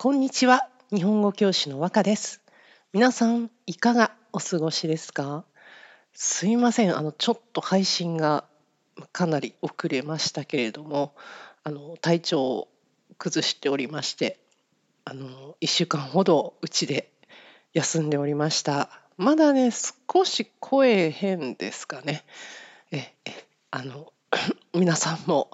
[0.00, 0.68] こんにちは。
[0.92, 2.40] 日本語教師の和歌です。
[2.92, 5.44] 皆さん、いかがお過ごしですか？
[6.12, 6.96] すいません。
[6.96, 8.44] あの、ちょっと配信が
[9.10, 11.16] かなり遅れましたけれども、
[11.64, 12.68] あの、体調を
[13.18, 14.38] 崩しておりまして、
[15.04, 17.10] あの、1週間ほどうちで
[17.72, 18.90] 休んでおりました。
[19.16, 22.24] まだね、少し声変ですかね。
[22.92, 24.12] え、え、あの、
[24.72, 25.50] 皆さんも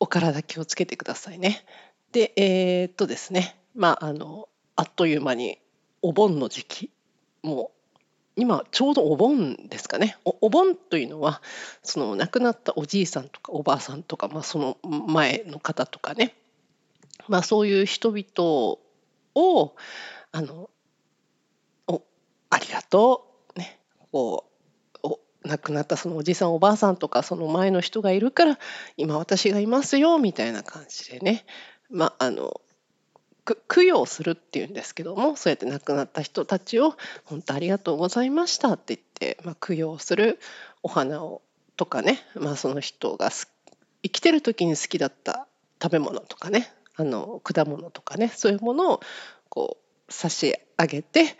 [0.00, 1.66] お体気をつけてくださいね。
[2.12, 5.58] で、えー、っとですね、まあ、あの、あっという間に
[6.02, 6.90] お盆の時期、
[7.42, 7.78] もう
[8.38, 10.16] 今ちょうどお盆ですかね。
[10.24, 11.42] おお盆というのは
[11.82, 16.36] その亡くなったおじいさんとかおばあさんとか、まあ、その前の方とかね、
[17.26, 18.78] まあ、そういう人々
[19.34, 19.74] を
[20.30, 20.70] あの
[21.88, 22.02] お
[22.50, 23.80] ありがとう、ね、
[24.12, 24.44] こ
[25.02, 28.58] うお亡くなったそのおじいさんおばあさんとかその前の人がいるから
[28.96, 31.44] 今私がいますよみたいな感じでね。
[31.90, 32.60] まああの
[33.66, 36.94] 供養するっていうんですけどもそうやって亡くなった人たちを
[37.24, 40.38] 本当ありがとうございましたって言って、まあ、供養する
[40.82, 41.40] お花を
[41.76, 45.46] とかね、まあ、その人が生きてる時に好きだった
[45.82, 49.00] 食べ物とかねあの果物とかねそういうものを
[49.48, 51.36] こう差し上げて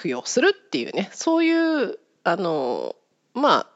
[0.00, 1.52] 供養するっていうねそうい
[1.84, 2.94] うあの
[3.34, 3.66] まあ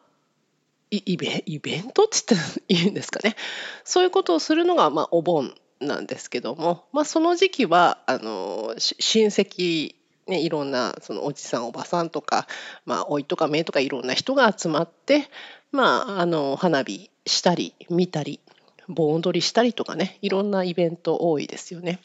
[0.91, 3.37] イベイベントって言ったらいいんですかね。
[3.85, 9.95] そういうことをするのが、まあ、お盆なんですけども、まあ、その時期はあの親戚
[10.29, 12.47] ね、いろんなそのおじさんおばさんとか、
[12.85, 15.31] まあ、おいとかめいとかいろんな人が集まって、
[15.73, 18.41] まあ、あの花火したり見たり
[18.89, 22.01] 盆踊りしたりとかねいろんなイベント多いですよね。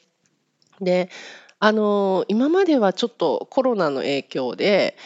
[0.80, 1.10] で
[1.60, 4.98] あの今まではちょっとコロナの影響で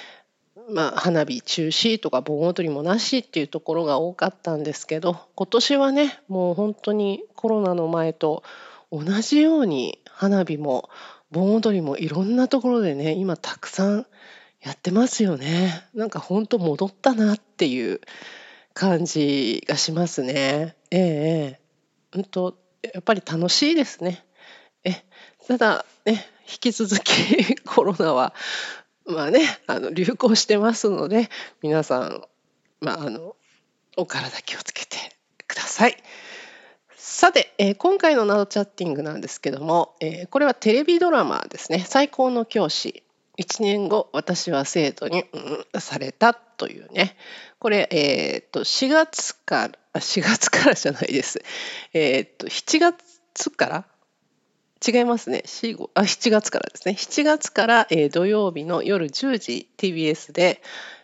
[0.69, 8.43] まあ、花火中止とか盆踊りもなしっていうところが多かったんですけど今年はねもう本当にコロナの前と
[8.91, 10.89] 同じように花火も
[11.31, 14.05] 盆踊りもいろんなところでね今たくさん
[14.61, 15.83] やってますよね。
[15.93, 18.01] なんか本当戻ったなっていう
[18.73, 20.75] 感じがしますね。
[20.91, 21.59] ええええ。
[22.13, 24.25] 本当やっぱり楽しいですね。
[24.83, 25.03] え
[25.47, 28.33] ただね引き続きコロナは
[29.07, 31.29] まあね、あの流行してますので、
[31.61, 32.23] 皆さん、
[32.81, 33.35] まあ、あの、
[33.95, 34.97] お体気をつけて
[35.47, 35.97] ください。
[36.95, 41.83] さて、えー、今回のナドチャッティングなんですけども、えー、これはテレビドラマですね。
[41.87, 43.03] 最高の教師。
[43.37, 45.23] 1年後、私は生徒に、
[45.71, 47.15] うん、されたというね。
[47.59, 51.43] これ、えっ、と、4月から、4月からじゃないです。
[51.93, 53.85] えっ、と、7月から
[54.85, 55.43] 違いますね。
[55.45, 56.95] 4あ7月からですね。
[56.97, 60.61] 7月から、えー、土曜日の夜10時 TBS で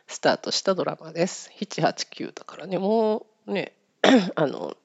[0.07, 1.51] スタートしたドラマです。
[1.59, 3.73] 789だからね、もうね、
[4.35, 4.78] あの、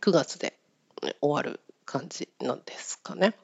[0.00, 0.54] 9月で、
[1.02, 3.34] ね、終わる感じなんですかね。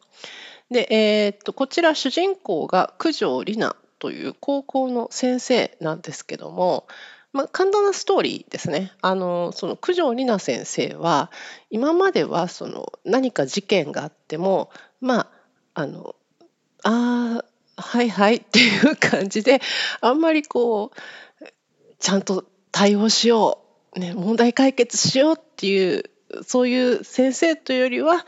[0.70, 6.86] で、えー、っと、こちら主人公が九条里奈という高校の先生なんですけども、
[7.32, 8.92] まあ、簡単なストーリーですね。
[9.00, 11.30] あのその九条里奈先生は
[11.70, 14.70] 今まではその何か事件があっても
[15.00, 15.28] まあ
[15.74, 16.14] あの
[16.82, 17.42] あ
[17.76, 19.60] はいはいっていう感じで
[20.00, 20.92] あんまりこ
[21.40, 21.44] う
[21.98, 23.62] ちゃんと対応しよ
[23.96, 26.04] う、ね、問題解決しようっていう
[26.44, 28.26] そういう先生というよりは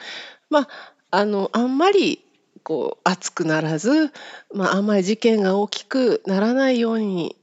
[0.48, 0.69] まあ
[1.10, 2.25] あのあんまり
[2.62, 4.10] こう熱くならず、
[4.53, 7.36] まあ、あんまり事件が大きくならないように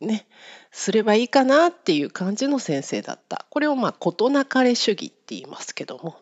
[0.00, 0.26] ね
[0.70, 3.46] すればいいかなっていう感じの先生だった。
[3.50, 6.16] これをまあ事なかれ主義って言いますけども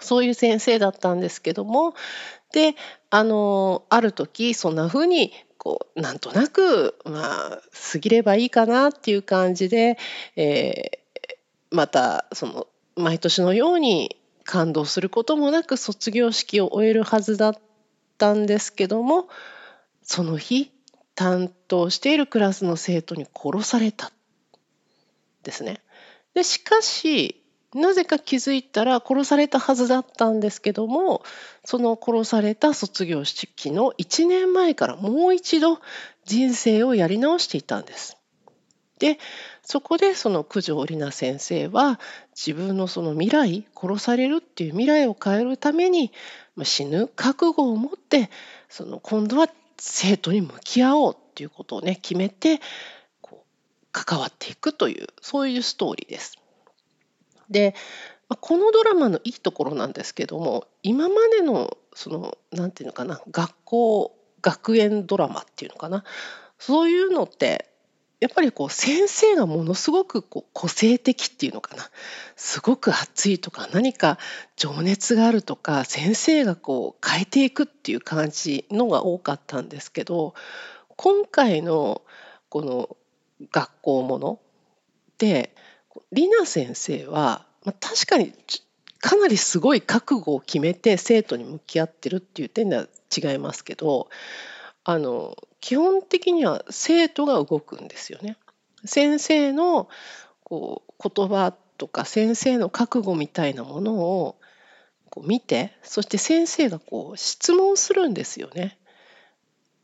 [0.00, 1.94] そういう先生だったんですけども
[2.52, 2.74] で
[3.10, 7.62] あのある時そんな風にこうなんとなくまあ
[7.92, 9.98] 過ぎればいいかなっていう感じで、
[10.36, 17.54] えー、またその毎年のように感動することもなく卒業式を終えるはずだっ
[18.18, 19.28] たんですけども
[20.02, 20.70] その日
[21.16, 24.12] 担当しているクラスの生徒に殺された
[25.42, 25.80] ですね。
[26.34, 27.42] でしかし
[27.74, 31.22] なぜか気づいたら殺されたはずだったんですけども
[31.64, 35.80] その殺された卒業式の1年前からもう一度
[36.24, 38.16] 人生をやり直していたんです。
[38.98, 39.18] で
[39.62, 42.00] そこでその九条里奈先生は
[42.34, 46.12] 自分のその未来殺されるっていう未来を変えるために
[46.62, 48.30] 死ぬ覚悟を持って
[48.68, 52.60] その今度は生徒に向き合おうっていうことをね決めて
[53.92, 56.38] 関わっていくというそういうストーリーです。
[57.50, 57.74] で
[58.40, 66.04] このドラマのいいところなんですけども今までのその何て言うのかな学校学園ドラマっていうのかな
[66.58, 67.70] そういうのって
[68.18, 71.90] やっぱりこう先生がものすごくこう個性的っていうのかな。
[72.34, 74.18] すごく熱いとか何か
[74.56, 80.34] 情熱があるとか先生がこう変えていくっていう感じのが多かったんですけど
[80.96, 82.02] 今回の
[82.48, 82.96] この
[83.52, 84.40] 学校もの
[85.18, 85.54] で
[86.12, 88.32] りな先生は、まあ、確かに
[89.00, 94.08] かなりすごい覚悟を決めて生徒に向き合ってるっていう点では違いますけど
[94.84, 95.36] あの
[95.66, 98.36] 基本的には生徒が動くんですよね。
[98.84, 99.88] 先生の
[100.44, 104.36] こう言葉とか先生の覚悟みたいなものを
[105.10, 108.78] こう見てそして先生がこう質問するんですよね。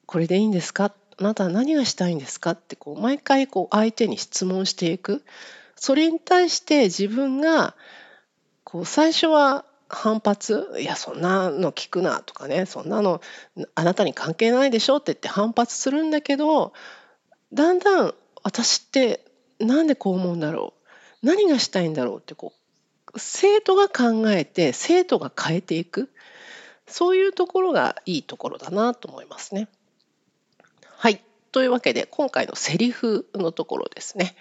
[0.06, 0.92] これでいいんですか？
[1.16, 2.52] あなたは何がしたいんですか？
[2.52, 5.24] ってこう毎回こう相手に質問していく
[5.74, 7.74] それに対して自分が
[8.62, 9.64] こう最初は
[9.94, 10.72] 反発？
[10.80, 12.64] いやそんなの聞くなとかね。
[12.64, 13.20] そんなの
[13.74, 16.72] あなたに関係ないでしょって言って反発するんだけど
[17.52, 19.24] だんだん私って
[19.60, 20.72] なんでこう思うんだろ
[21.22, 21.26] う？
[21.26, 22.54] 何がしたいんだろうってこ
[23.14, 26.08] う生徒が考えて生徒が変えていく？
[26.86, 29.68] そういうところがいいところだなと思いますね。
[30.96, 31.22] はい。
[31.52, 34.34] というわけで今回のセリフのところですね。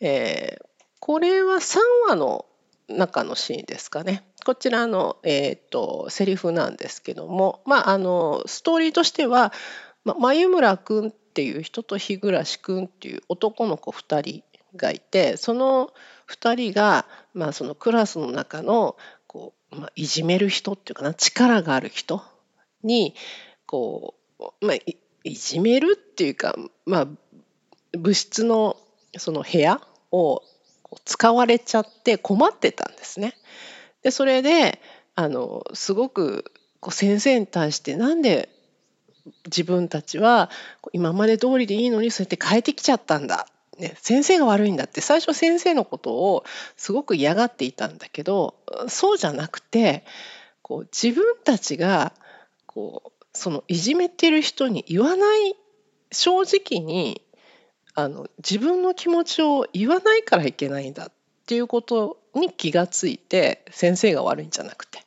[0.00, 0.66] えー、
[0.98, 2.44] これは3話の
[2.88, 4.24] 中のシーンですかね。
[4.44, 9.52] こちらの、えーと、セリフなんですけども、まあ、あのストーリーとしては、
[10.04, 14.44] ま、眉村君っていう人と日暮君っていう男の子2人
[14.76, 15.90] がいてその
[16.30, 18.96] 2人が、まあ、そのクラスの中の
[19.26, 22.22] こう、まあ、いじめる人っていうかな力がある人
[22.82, 23.14] に
[23.66, 24.76] こう、まあ、
[25.24, 26.54] いじめるっていうか、
[26.84, 27.08] まあ、
[27.92, 28.76] 部室の
[29.18, 29.80] その部屋
[30.12, 30.42] を
[31.04, 33.34] 使われちゃって困ってたんですね。
[34.02, 34.80] でそれで
[35.14, 38.48] あのすごくこう先生に対してなんで
[39.46, 40.50] 自分たちは
[40.92, 43.48] 今まで通りでいいのにそうやって変えてきちゃったんだ、
[43.78, 46.44] ね、先生が悪いんだって最初先生のことを
[46.76, 48.54] すごく嫌がっていたんだけど
[48.88, 50.04] そうじゃなくて
[50.62, 52.12] こう自分たちが
[52.66, 55.54] こうそのいじめてる人に言わない
[56.12, 57.22] 正直に
[57.96, 61.12] あの自分の気持ちを言わないからいけないんだっ
[61.46, 65.00] ていうことに気がついて先生が悪いんじゃなくて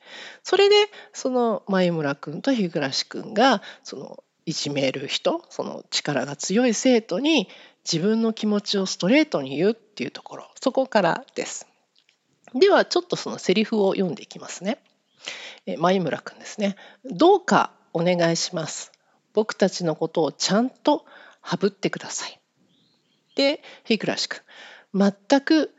[0.43, 0.75] それで
[1.13, 7.47] その前村君と日暮君がそのいじめる人その力が強い生徒に
[7.89, 11.67] 自分の気持ちをストレートに言うっていうところそこからです。
[12.55, 14.79] ではちょっとそのセリフを読んでいきますね。
[15.67, 16.75] え前村君ですね。
[17.05, 18.91] どうかお願いします。
[19.33, 21.05] 僕たちのことをちゃんと
[21.41, 22.38] はぶってください。
[23.39, 24.13] で、日暮
[24.93, 25.13] 君。
[25.29, 25.73] 全く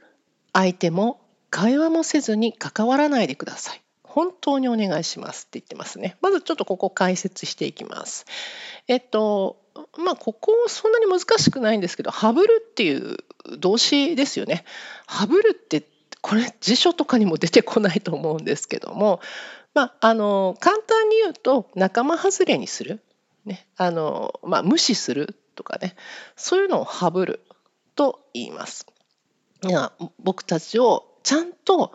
[0.54, 1.20] 相手も
[1.50, 3.82] 会話もせずに関わらないでください。
[4.02, 6.16] 本当にお願いしますって言ってますね。
[6.22, 8.24] まずちょっとここ解説していきます。
[8.88, 9.58] えっと、
[9.98, 13.18] まあ、ここそんなに難しくないんですけど、ハブるっていう
[13.58, 14.64] 動詞ですよね。
[15.06, 15.86] ハブるって
[16.22, 19.20] これ辞書とかにも出てこないと思うんですけども、
[19.74, 23.02] まあ、あの簡単に言うと仲間外れにする、
[23.44, 25.94] ねあのまあ、無視するとかね
[26.36, 27.40] そういうのをハブる
[28.00, 28.86] と言います。
[30.18, 31.92] 僕たちをちゃんと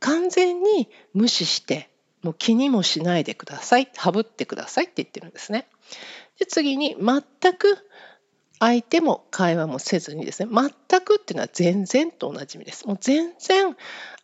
[0.00, 1.88] 完全に無視して
[2.22, 5.66] もう気にもしないでくださいはぶってくださいって言ってるんですね。
[6.38, 7.22] で次に全
[7.54, 7.78] く
[8.58, 12.86] 相手も会話もせずにですね全くっていうのは全然と同じ意味です。
[12.86, 13.74] もう全然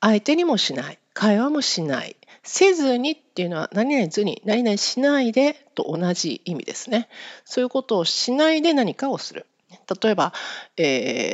[0.02, 7.08] 相手にもしない会話もしないせずにっていうのは何々ずに何々しないでと同じ意味ですね。
[7.46, 9.46] そういうことをしないで何かをする。
[10.00, 10.32] 例えば、
[10.76, 10.82] え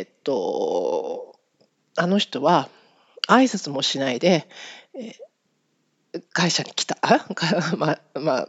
[0.05, 1.37] ー、っと
[1.97, 2.69] あの人は
[3.29, 4.49] 挨拶もしないで、
[4.95, 6.99] えー、会社に来た
[7.77, 8.49] まあ、まあ、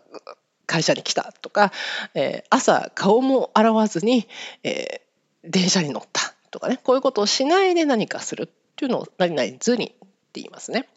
[0.66, 1.72] 会社に来たとか、
[2.14, 4.28] えー、朝顔も洗わずに、
[4.64, 9.90] えー、電車に乗ったとかねこういうことをしないで何かするっていうのを何々ずにっ
[10.32, 10.88] て言いますね。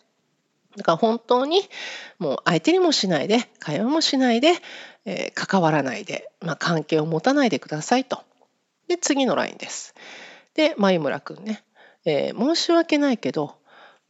[0.77, 1.63] だから本当に
[2.19, 4.55] もう相手にもしないで会話もしないで、
[5.05, 8.23] えー、関わらないで、まあ、関係を持たないでくださいと。
[8.93, 9.95] で次のラインです。
[10.55, 11.65] で眉村くんね、
[12.05, 13.57] えー、申し訳ないけど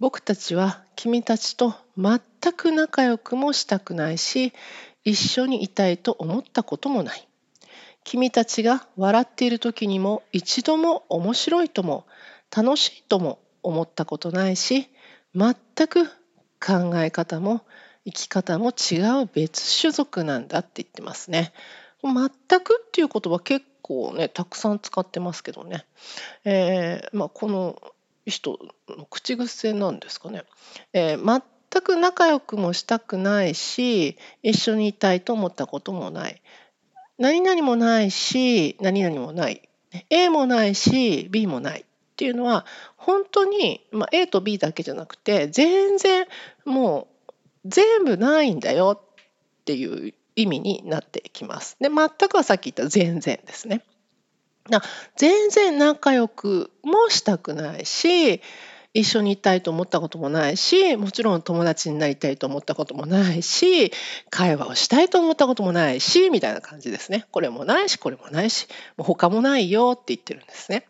[0.01, 2.21] 僕たちは君たちと全
[2.53, 4.53] く仲良くもしたくないし
[5.05, 7.29] 一緒にいたいと思ったこともない
[8.03, 12.05] 君たちが笑っている時にも一度も面白いとも
[12.55, 14.89] 楽しいとも思ったことないし
[15.37, 15.55] 全
[15.87, 16.07] く
[16.59, 17.61] 考え方も
[18.05, 21.53] 生き方も違う別種族なんだって言ってますね。
[22.03, 25.85] 全くっていう言葉結構ねたくさん使ってますけどね、
[26.45, 27.81] えーまあ、この
[28.25, 28.59] 人
[28.89, 30.45] の口癖なんですかね、
[30.93, 36.41] えー、全く仲良くもしたくないし一緒にいたいと思ったこともない。
[37.19, 39.69] 何々もないし何々もない。
[40.09, 41.81] A もないし B もない。
[41.81, 41.85] っ
[42.17, 46.27] ていうのは本当に、まあ、A と B だけじゃなくて全然
[46.65, 47.33] もう
[47.65, 51.77] 全部ないんだよっていう意味になってきます。
[51.81, 53.83] で全くはさっき言った全然ですね。
[55.17, 58.41] 全然仲良くもしたくないし
[58.95, 63.91] 一緒にいたいと思ったこともないしもちろん友達になりたいと思ったこともないし
[64.31, 70.87] 会話をしたいと思ったこともないしみたいな感じですねこれもないしこれもないしもう他もないよって言ってるんですね。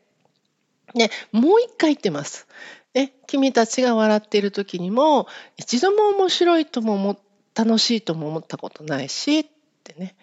[0.95, 2.47] でもう一回言ってます。
[2.95, 7.13] ね、君たちが笑っている時にも一度も面白いとも思
[7.55, 9.47] 楽しいとも思ったことないしっ
[9.85, 10.15] てね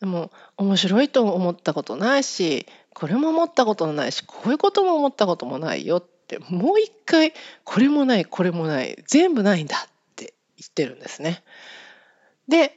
[0.00, 7.32] でも面白いと思ったことないしこれも思ったことないしこういうことも思ったこともないよってもう一回
[7.64, 11.42] これもないこれもない全部ないんだって言ってるんですね。
[12.48, 12.72] で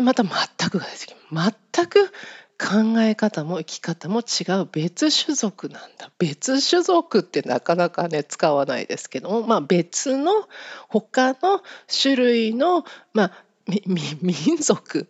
[0.00, 0.32] また全
[0.70, 2.10] くがです全く
[2.58, 10.32] 考え方も生き方も違う別種族なんだ別種族ってなかなかね使わないですけども、まあ、別の
[10.88, 11.62] 他の
[12.02, 13.44] 種類の、まあ、
[14.22, 15.08] 民族、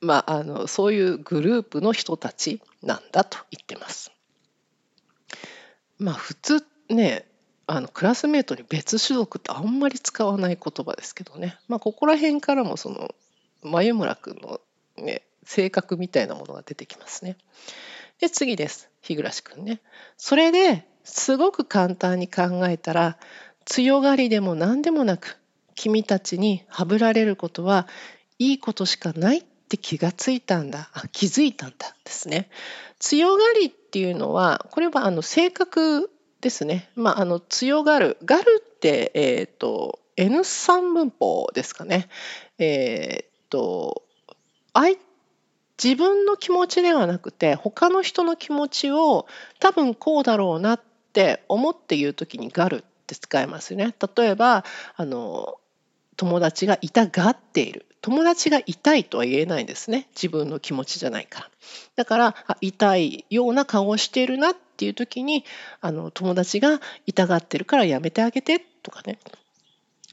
[0.00, 4.12] まあ、あのそういうグループの人たちなんだと言ってます。
[5.98, 7.26] まあ普通ね
[7.66, 13.14] あのクラスメートに別種族ってあんまり使わない言葉ですけどね、まあ、ここら辺からもその
[13.62, 14.60] 眉村君の
[14.98, 17.36] ね性格みたいなものが出てきますね。
[18.20, 19.80] で次です日暮君ね。
[20.16, 23.18] それですごく簡単に考えたら
[23.64, 25.38] 強がりでも何でもなく
[25.74, 27.86] 君たちにはぶられることは
[28.38, 32.48] いいことしかないって気がついたんだあ気づいたんだですね。
[32.98, 36.10] 強がりっていうのはこれはあの性格
[36.40, 36.90] ですね。
[36.94, 42.08] まあ、あの強がるがるって、えーと、N3 文法ですかね。
[42.58, 44.02] えーと
[44.74, 44.98] 相
[45.84, 49.26] 自分の気持ちではなくて他の人の気持ちを
[49.60, 50.80] 多分こうだろうなっ
[51.12, 53.94] て思って言う時に「がる」って使えますよね。
[54.16, 54.64] 例えば
[54.96, 55.58] あの
[56.16, 57.84] 友達が痛がっている。
[58.00, 60.08] 友達が痛いとは言えないんですね。
[60.14, 61.50] 自分の気持ちじゃないから。
[61.96, 65.44] だからあ痛いような顔をしているなっていう時に
[65.80, 69.18] あの友達が痛がってるからやめてあげてとかね。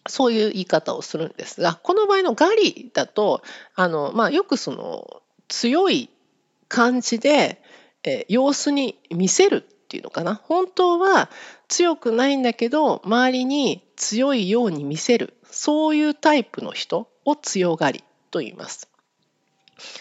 [0.08, 3.44] そういう言い方をするんですがこの場合の「ガリ」だと
[3.76, 5.21] あの、まあ、よくその
[5.52, 6.10] 強い
[6.70, 7.62] 感じで、
[8.04, 10.36] え様子に見せるっていうのかな。
[10.36, 11.30] 本当は
[11.68, 15.36] 強くないんだけど周りに強いように見せる。
[15.44, 18.88] そういうタイプの人を強がりと言います。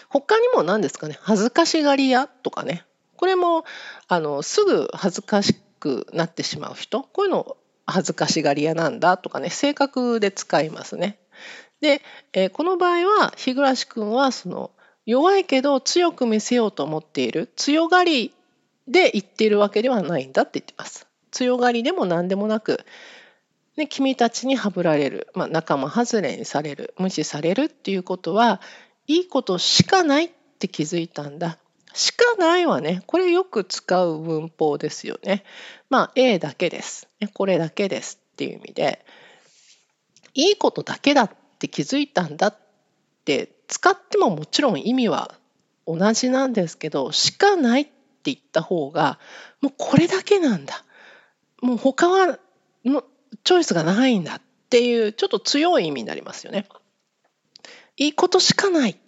[0.07, 1.17] 他にも何ですかね。
[1.21, 2.85] 恥ずかしがり屋とかね。
[3.17, 3.65] これも
[4.07, 7.03] あのすぐ恥ずかしくなってしまう人。
[7.03, 9.49] こういうの恥ずかしがり屋なんだとかね。
[9.49, 11.19] 性格で使いますね。
[11.81, 14.71] で、えー、この場合は日暮君はその
[15.05, 18.33] 弱いけど強く見せようと思っている強がり
[18.87, 21.07] で言っているわけではないんだって言ってます。
[21.31, 22.85] 強がりでも何でもなく、
[23.77, 28.61] ね、君たちにはぶられる、まあ、仲間外れにされる無視されるっていうことは
[29.07, 30.29] いいことしかないっ
[30.59, 31.57] て気づいたんだ。
[31.93, 35.43] しかないはねこれよく使う文法ですよね。
[35.89, 37.07] まあ A だけです。
[37.33, 39.05] これだけですっていう意味で
[40.33, 42.57] いいことだけだって気づいたんだっ
[43.25, 45.35] て使ってももちろん意味は
[45.87, 47.91] 同じなんですけどしかないって
[48.25, 49.19] 言った方が
[49.61, 50.83] もうこれだけなんだ。
[51.61, 52.39] もう他は
[52.83, 53.03] の
[53.43, 56.67] チョイスがないんだっていうちょっと強い意味になりますよね。
[57.97, 58.99] いいことしかない、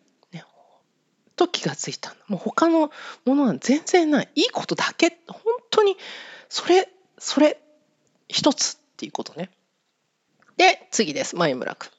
[1.35, 2.91] と気がついたもう他の
[3.25, 4.29] ものは全然ない。
[4.35, 5.17] いいことだけ。
[5.27, 5.41] 本
[5.71, 5.97] 当に
[6.49, 7.59] それそれ
[8.27, 9.49] 一つっていうことね。
[10.57, 11.35] で次です。
[11.35, 11.89] 前村君。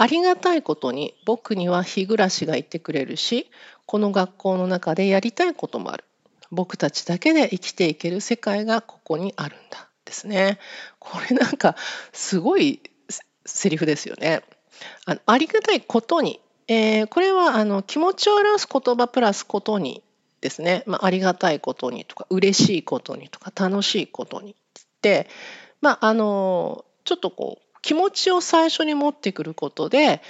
[0.00, 3.50] ありがたいことに僕には日暮らしがいてくれるし
[3.84, 6.04] この学校の中でやりたいこともある。
[6.50, 9.90] 僕たちだけで生きていける世界がここにあるんだ。
[10.06, 10.58] ですね。
[11.00, 11.76] これなんか
[12.14, 12.80] すごい
[13.44, 14.42] セリフですよね。
[15.04, 20.02] あのありがたいことに、えー、これはあの気持ちを表す言葉プラスことに
[20.40, 24.54] ですね、まあ、ありがたいことにとか嬉しいことにとか楽しいことにっ
[25.02, 25.28] て。
[25.82, 30.22] まああのちょっとこう気持ちを最初に持ってくることで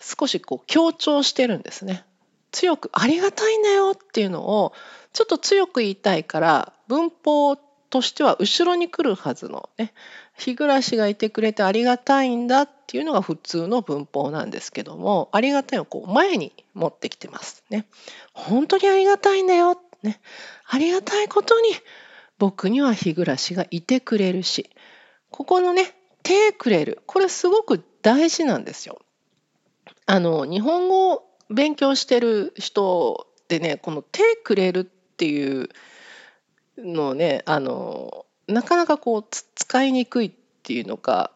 [0.00, 2.04] 少しこう強調してるんですね。
[2.52, 4.72] 強くありがたいんだよっていうのを
[5.12, 9.92] ちょっと強く言いたいから文法としては後ろに来るはずのね
[10.36, 17.86] 日暮らしがいてくれてありがたいんだっていうのが普通の文法なんですけどもありがたいをこう前に持ってきてますね。
[18.32, 20.20] 本当にありがたいんだよ、ね、
[20.66, 21.68] ありがたいことに
[22.38, 24.70] 僕には日暮らしがいてくれるし
[25.30, 29.00] ここのね手くれるこれすごく大事なんですよ。
[30.06, 35.68] あの日本語を勉強してる人でねこの手くれるっていう
[36.78, 41.30] のをねあのなかなかこう使いにくいっていうのか、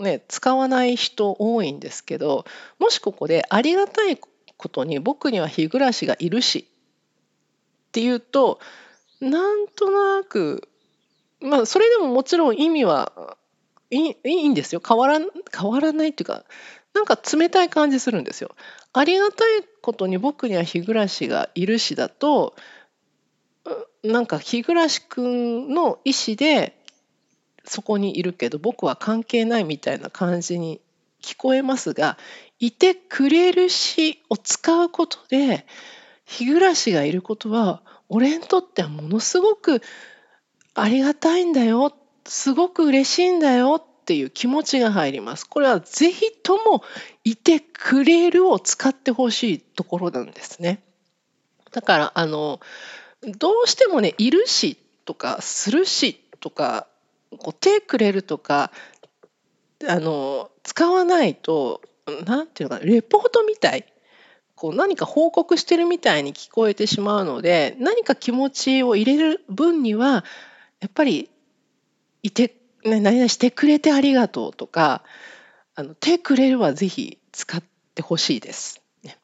[0.00, 2.44] ね、使わない人多いんですけど
[2.78, 6.68] もしここでありがたいことに僕には日暮らしがいるし
[7.88, 8.60] っていうと
[9.20, 10.68] なんとなく
[11.40, 13.36] まあそれでももちろん意味は
[13.90, 16.44] いいいんですよ変わら変わらないっていうか
[16.94, 18.56] なんか冷たい感じするんですよ。
[18.92, 22.56] ありがたいことに僕には日暮がいるしだと
[24.02, 26.76] なんか日暮くんの意思で
[27.64, 30.80] そこにいるけど僕は関係ないみたいな感じに
[31.22, 32.18] 聞こえますが
[32.58, 35.66] いてくれるしを使うことで
[36.24, 39.82] 日暮がいることは俺にとってはものすごく
[40.74, 41.94] ありがたいんだよ
[42.30, 45.48] すごく嬉しいんだよっていう気持ちが入ります。
[45.48, 46.84] これはぜひとも
[47.24, 50.80] いてくれるを使ってほしいところなんですね。
[51.72, 52.60] だからあの
[53.36, 56.86] どうしてもねいるしとかするしとか
[57.36, 58.70] こう手くれるとか
[59.88, 61.82] あの使わないと
[62.26, 63.84] 何て言うのかなレポートみたい
[64.54, 70.24] こう何か報告してるみたいに聞こえてしまうので何か気持ちを入れる分には
[70.78, 71.28] やっぱり
[72.22, 75.02] いてね、何々してくれてありがとうとか、
[75.74, 77.62] あの手くれるはぜひ使っ
[77.94, 79.18] てほしいです、ね。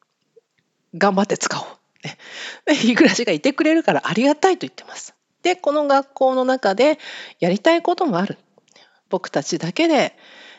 [0.95, 1.67] 頑張って使おう。
[2.05, 5.15] ね、日暮らしがいてくれるからありがたいと言ってます。
[5.43, 6.99] で、この学校の中で
[7.41, 8.39] やりたいこともある。
[9.09, 10.17] 僕たちだけで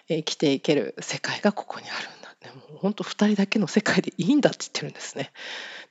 [0.08, 2.36] 生きていける世界がここにあるんだ。
[2.40, 5.32] でもう本当2人だけの世界でいいんだって言ってるんですね。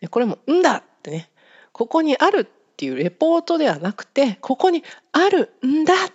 [0.00, 1.30] でこれも「んだ」ってね
[1.72, 2.44] ここにあるっ
[2.76, 6.12] ていうレポートではなくてここにあるんだっ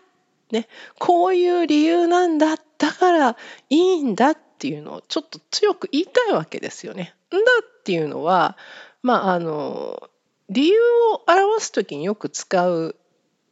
[0.51, 0.67] ね、
[0.99, 3.37] こういう理由なんだだから
[3.69, 7.15] いいんだっていうのをちょっと強く言いたいわけですよね。
[7.33, 8.57] んだっていうのは
[9.01, 10.09] まああの
[10.49, 10.79] 理由
[11.13, 12.95] を表す時によく使う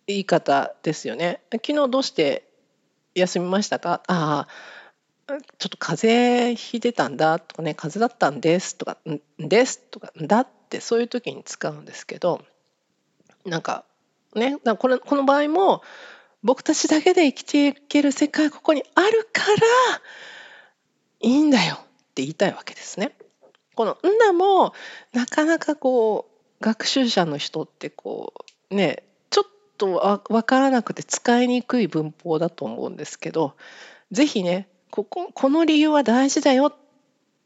[0.07, 1.41] 言い方ですよね。
[1.51, 2.43] 昨日どうして
[3.15, 4.01] 休みましたか？
[4.07, 4.47] ああ
[5.27, 12.41] ちょっと風邪ひいてたんだとかね風邪だったんですとかんですとかんだってそういう時に使うんですけど
[13.45, 13.85] なんか
[14.33, 15.83] ねこれこの場合も
[16.43, 19.57] 僕たちだけで生きていける世界ここにあるから
[21.21, 21.77] いいんだよっ
[22.15, 23.11] て言いたいわけですね。
[23.75, 24.73] この「んだ」も
[25.13, 28.33] なかなかこう学習者の人ってこ
[28.69, 33.55] うねちょっと分からなくて使いにくい文法だと思うんですけど
[34.11, 36.73] 是非ねこここの理由は大事だよ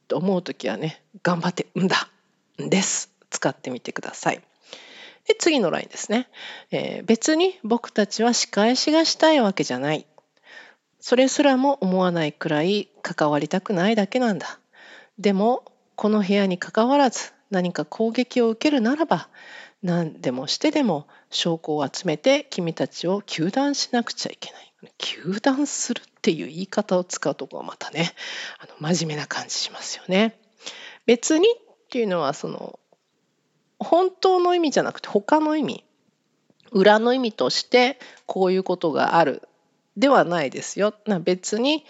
[0.07, 2.09] と思う時はね頑張って「んだ」
[2.57, 4.41] 「です」使ってみてください。
[5.27, 6.27] で次のラインですね、
[6.71, 10.05] えー、別に僕たちは仕返しがしたいわけじゃない
[10.99, 14.59] それすらも思わないくらい関わりたくないだけなんだ
[15.19, 15.63] でも
[15.95, 19.29] この部屋にかかわらず何か攻撃を受けるならば
[19.83, 24.73] 何でもしてでも証拠を集めて君たちを糾弾しなくちゃいけない。
[24.97, 28.11] 糾弾するっていう言い方を使うとこはまたね
[28.59, 30.39] あの真面目な感じしますよね。
[31.05, 32.79] 別にっていうのはその
[33.83, 35.85] 本当の意味じゃなくて他の意味
[36.71, 39.47] 裏の意味としてこういうことがある
[39.95, 40.95] ではないですよ。
[41.21, 41.85] 別に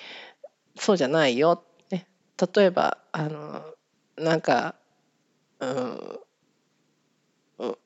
[0.75, 1.63] そうじゃないよ。
[1.89, 2.07] ね、
[2.53, 3.63] 例えばあの
[4.17, 4.75] なんか、
[5.59, 6.19] うん、
[7.59, 7.77] う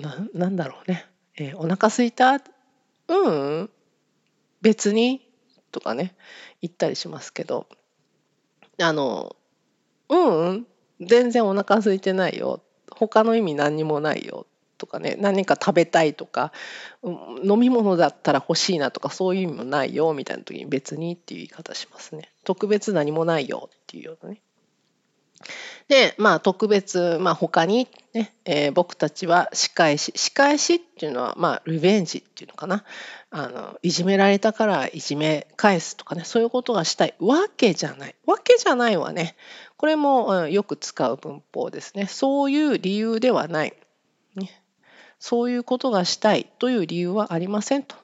[0.00, 2.40] ななんだろうね、えー、お腹すいた？
[3.08, 3.70] うん。
[4.62, 5.28] 別に？
[5.70, 6.16] とかね。
[6.62, 7.66] 言ったりしますけど。
[8.80, 9.36] あの
[10.08, 10.66] うん。
[11.00, 12.62] 全然お腹空いてないよ。
[12.96, 14.46] 他の意味何にもないよ
[14.78, 16.52] とかね何か食べたいとか、
[17.02, 22.30] 飲み物だったら欲しいなとかそういう意味もないよみたいな時に別にっていう言い方しますね。
[22.44, 24.40] 特別何もないよっていうようなね。
[25.88, 32.84] でまあ特別、まあ、他にね、えー、僕たちは仕返し仕返しっていうのはまあリベンジっていうのかな。
[33.30, 38.14] あのいじめられたからいじめ返すとかねそういうことがしたいわけじゃない。
[38.24, 39.36] わけじゃないわね。
[39.76, 42.06] これもよく使う文法ですね。
[42.06, 43.74] そういう理由ではない。
[44.34, 44.62] ね、
[45.18, 47.96] そういうことがしたいという理由はありませんと。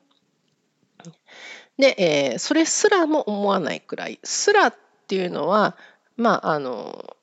[1.79, 4.21] で、えー、それすらも思わないくらい。
[4.23, 4.75] すらっ
[5.09, 5.77] ていうのは、
[6.17, 7.17] まあ、あの、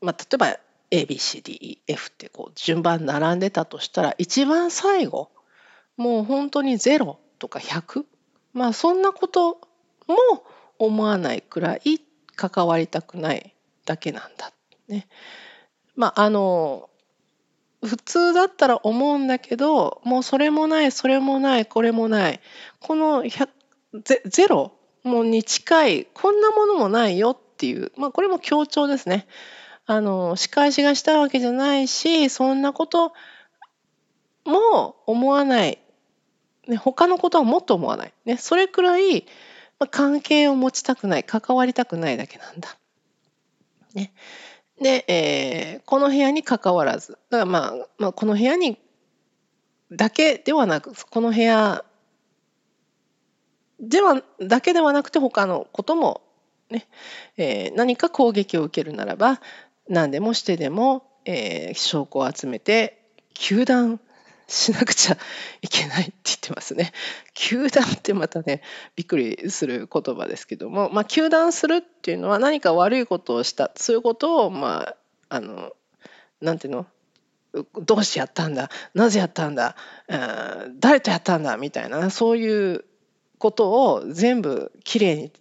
[0.00, 0.58] まあ、例えば
[0.90, 5.30] ABCDEF ってこう順番並んでたとしたら一番最後
[5.96, 8.04] もう本当に0とか100
[8.52, 9.60] まあそんなこと
[10.06, 10.16] も
[10.78, 12.00] 思わないくらい
[12.36, 14.52] 関わりたくないだけなんだ。
[14.88, 15.06] ね。
[15.94, 16.88] まああの
[17.82, 22.40] 普通だったら思うんだけどもうそれもないそれもないこれもない
[22.78, 23.24] この
[24.24, 29.26] ゼロもに近いこんなものもないよっていう、まあ、これも強調ですね。
[29.84, 33.12] あの仕返しがしたわけじゃないしそんなこと
[34.44, 35.78] も思わない、
[36.68, 39.26] ね、他のことはもっと思わない、ね、それくらい、
[39.82, 42.78] まあ、関係を持ちたくない関わりたくないだけなんだ。
[43.94, 44.12] ね、
[44.80, 48.78] で、えー、この部屋に関わらずだからまあ、まあ、この部屋に
[49.90, 51.84] だけではなくこの部屋
[53.80, 56.22] ではだけではなくて他のことも
[56.70, 56.86] ね、
[57.36, 59.40] えー、何か攻撃を受けるならば
[59.88, 63.02] 何でもしてでも、えー、証拠を集めて
[63.34, 63.98] 糾弾
[64.52, 65.16] しなくちゃ
[65.62, 66.92] いけないって言ってますね。
[67.34, 68.60] 糾弾ってまたね
[68.96, 74.94] びっくりする言葉ですけども、まあ、糾弾するっていうのは何か悪いことをしたそういうことをま
[75.28, 75.72] ああの
[76.42, 76.86] なんていうの？
[77.82, 78.70] どうしてやったんだ？
[78.94, 79.74] なぜやったんだ、
[80.08, 81.56] うん、誰とやったんだ？
[81.56, 82.84] みたいなそういう
[83.38, 85.32] ことを全部きれいに、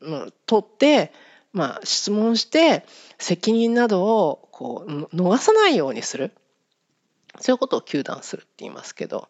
[0.00, 1.12] うん、取って、
[1.52, 2.84] まあ、質問して
[3.18, 6.32] 責任などをこう逃さないようにする。
[7.40, 9.28] そういうことを糾弾するって言いますけど、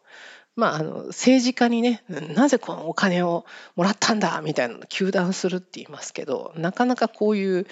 [0.56, 3.44] まあ、あの政治家にねなぜこのお金を
[3.76, 7.66] もらったんだみたいなのを糾弾するって言いますけどなかなかこういう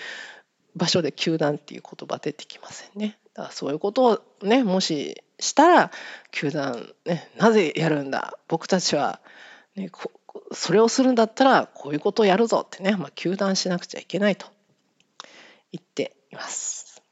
[0.75, 3.19] 場所で糾弾っていう言葉出てきませんね。
[3.35, 5.91] だからそういうことをねもししたら
[6.33, 9.21] 糾弾ねなぜやるんだ僕たちは、
[9.77, 9.91] ね、
[10.53, 14.47] それをするんだったらこういうことをやるぞってね、まあ、糾弾しなくちゃいけないと
[15.73, 17.03] 言っています。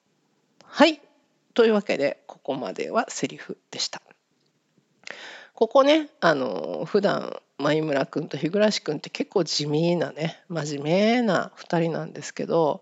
[0.65, 1.01] はい
[1.61, 4.01] というわけでここまではセリフでした。
[5.53, 12.81] ここねあの普段前村君と日暮君って結構地味なね真面目な2人なんですけど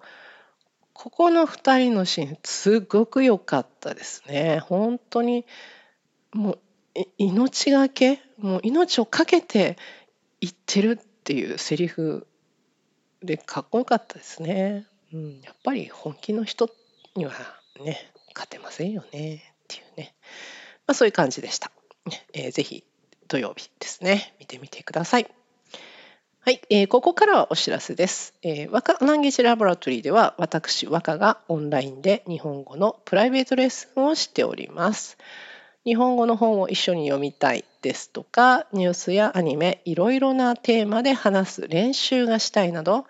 [0.93, 4.61] ここの2人のシーンすごく良かったですね。
[4.61, 5.45] 本当に
[6.33, 6.59] もう
[7.19, 9.77] 命がけもう命を懸けて
[10.41, 12.29] 言ってるっていうセリフ
[13.25, 14.87] でかっこよかったですね。
[15.13, 16.71] うん、やっぱり本気の人
[17.17, 17.33] には
[17.81, 20.15] ね勝てませんよねっていうね、
[20.87, 21.73] まあ、そういう感じでした。
[22.33, 22.85] えー、ぜひ
[23.27, 25.27] 土曜日ですね見てみてください。
[26.41, 28.35] はい、えー、ここからはお知らせです。
[28.43, 35.19] えー、若ランゲージラボラトリーでは私若がオンラインで日本語のプライベートレッスンをしております。
[35.85, 43.07] 日本語の本を一緒に読みたいですとかニュースやアニメいろいろなテーマで話す練習がしたいなど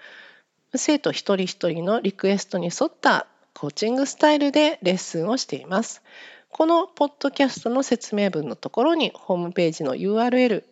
[0.75, 3.27] 生徒一人一人のリクエストに沿った
[3.59, 6.01] コーチングスタイルでレッスンをしています。
[6.49, 10.63] このポッドキャストの説明文のところにホームページの URL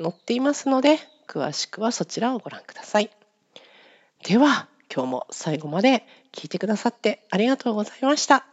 [0.00, 3.10] 載っていますので詳しくはそちらをご覧ください。
[4.24, 8.44] では今日も最後まで聞いてくださってありがとうございました。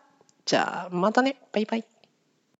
[0.45, 1.37] じゃあまたね。
[1.51, 1.98] バイバイ。